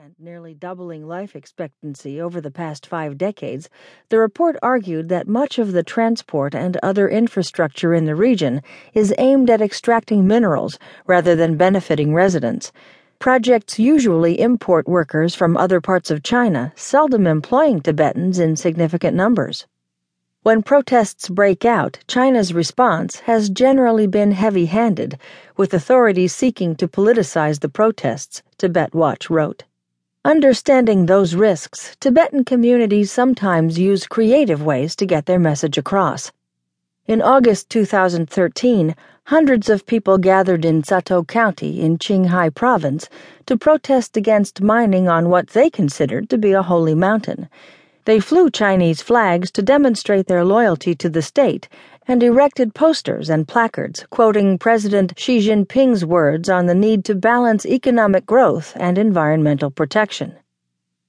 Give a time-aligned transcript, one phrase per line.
[0.00, 3.68] and nearly doubling life expectancy over the past five decades,
[4.08, 8.62] the report argued that much of the transport and other infrastructure in the region
[8.94, 12.72] is aimed at extracting minerals rather than benefiting residents.
[13.18, 19.66] Projects usually import workers from other parts of China, seldom employing Tibetans in significant numbers.
[20.46, 25.18] When protests break out, China's response has generally been heavy handed,
[25.56, 29.64] with authorities seeking to politicize the protests, Tibet Watch wrote.
[30.24, 36.30] Understanding those risks, Tibetan communities sometimes use creative ways to get their message across.
[37.08, 43.08] In August 2013, hundreds of people gathered in Sato County in Qinghai Province
[43.46, 47.48] to protest against mining on what they considered to be a holy mountain.
[48.06, 51.68] They flew Chinese flags to demonstrate their loyalty to the state
[52.06, 57.66] and erected posters and placards quoting President Xi Jinping's words on the need to balance
[57.66, 60.36] economic growth and environmental protection.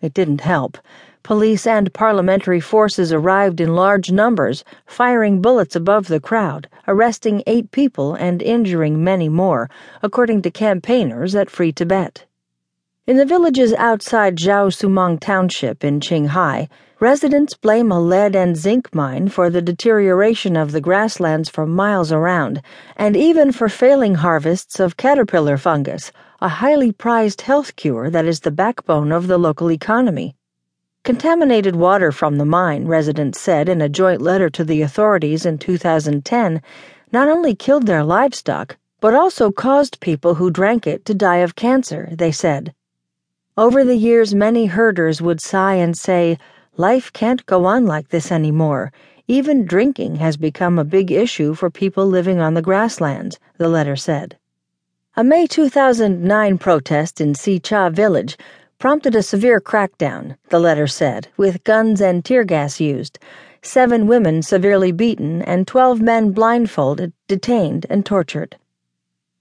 [0.00, 0.78] It didn't help.
[1.24, 7.72] Police and parliamentary forces arrived in large numbers, firing bullets above the crowd, arresting eight
[7.72, 9.68] people and injuring many more,
[10.00, 12.24] according to campaigners at Free Tibet.
[13.06, 19.28] In the villages outside Zhao Township in Qinghai, residents blame a lead and zinc mine
[19.28, 22.62] for the deterioration of the grasslands for miles around,
[22.96, 28.40] and even for failing harvests of caterpillar fungus, a highly prized health cure that is
[28.40, 30.34] the backbone of the local economy.
[31.02, 35.58] Contaminated water from the mine, residents said in a joint letter to the authorities in
[35.58, 36.62] 2010,
[37.12, 41.54] not only killed their livestock, but also caused people who drank it to die of
[41.54, 42.74] cancer, they said.
[43.56, 46.38] Over the years, many herders would sigh and say,
[46.76, 48.92] Life can't go on like this anymore.
[49.28, 53.94] Even drinking has become a big issue for people living on the grasslands, the letter
[53.94, 54.36] said.
[55.14, 58.36] A May 2009 protest in Xicha village
[58.80, 63.20] prompted a severe crackdown, the letter said, with guns and tear gas used,
[63.62, 68.56] seven women severely beaten, and 12 men blindfolded, detained, and tortured.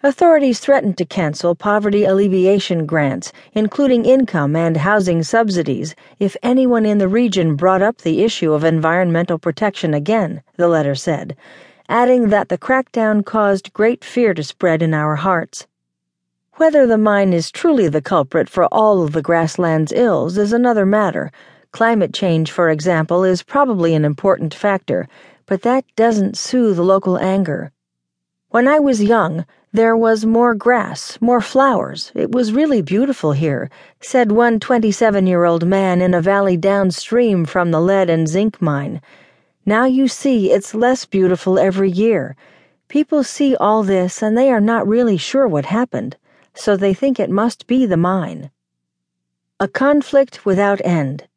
[0.06, 6.98] Authorities threatened to cancel poverty alleviation grants, including income and housing subsidies, if anyone in
[6.98, 11.38] the region brought up the issue of environmental protection again, the letter said,
[11.88, 15.68] adding that the crackdown caused great fear to spread in our hearts.
[16.56, 20.86] Whether the mine is truly the culprit for all of the grassland's ills is another
[20.86, 21.32] matter.
[21.72, 25.08] Climate change, for example, is probably an important factor,
[25.46, 27.72] but that doesn't soothe local anger.
[28.54, 32.12] When I was young, there was more grass, more flowers.
[32.14, 37.46] It was really beautiful here, said one 27 year old man in a valley downstream
[37.46, 39.02] from the lead and zinc mine.
[39.66, 42.36] Now you see it's less beautiful every year.
[42.90, 46.16] People see all this and they are not really sure what happened,
[46.54, 48.52] so they think it must be the mine.
[49.60, 51.28] A conflict without end.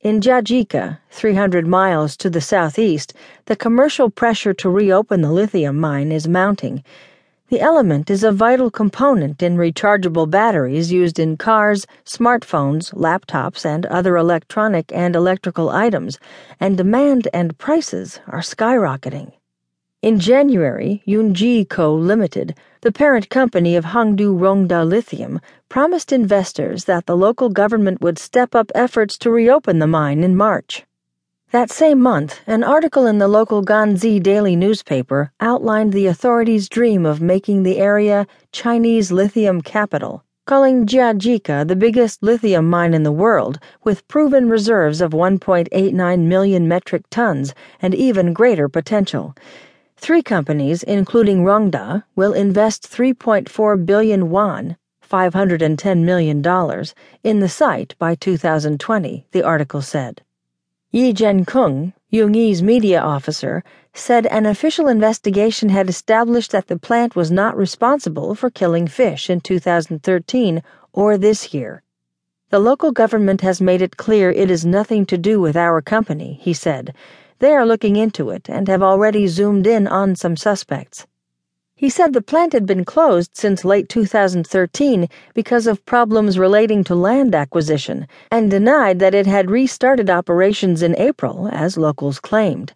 [0.00, 3.14] In Jiajika, 300 miles to the southeast,
[3.46, 6.84] the commercial pressure to reopen the lithium mine is mounting.
[7.48, 13.86] The element is a vital component in rechargeable batteries used in cars, smartphones, laptops, and
[13.86, 16.20] other electronic and electrical items,
[16.60, 19.32] and demand and prices are skyrocketing.
[20.00, 21.92] In January, Youngy Co.
[21.92, 28.16] Limited, the parent company of Kangding Rongda Lithium, promised investors that the local government would
[28.16, 30.86] step up efforts to reopen the mine in March.
[31.50, 37.04] That same month, an article in the local Ganzi daily newspaper outlined the authorities' dream
[37.04, 43.10] of making the area Chinese lithium capital, calling Jiajika the biggest lithium mine in the
[43.10, 49.34] world, with proven reserves of 1.89 million metric tons and even greater potential.
[50.00, 54.76] Three companies, including Rongda, will invest 3.4 billion yuan,
[55.10, 56.84] $510 million,
[57.24, 60.22] in the site by 2020, the article said.
[60.92, 67.32] Yi Jiankung, Youngy's media officer, said an official investigation had established that the plant was
[67.32, 71.82] not responsible for killing fish in 2013 or this year.
[72.50, 76.38] The local government has made it clear it is nothing to do with our company,
[76.40, 76.94] he said.
[77.40, 81.06] They are looking into it and have already zoomed in on some suspects.
[81.76, 86.96] He said the plant had been closed since late 2013 because of problems relating to
[86.96, 92.74] land acquisition and denied that it had restarted operations in April, as locals claimed.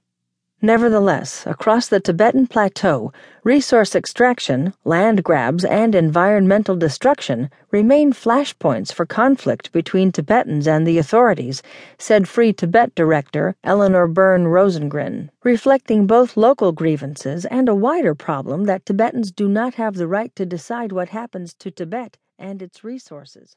[0.64, 3.12] Nevertheless, across the Tibetan Plateau,
[3.42, 10.98] resource extraction, land grabs, and environmental destruction remain flashpoints for conflict between Tibetans and the
[10.98, 11.64] authorities,
[11.98, 18.62] said Free Tibet director Eleanor Byrne Rosengren, reflecting both local grievances and a wider problem
[18.66, 22.84] that Tibetans do not have the right to decide what happens to Tibet and its
[22.84, 23.56] resources.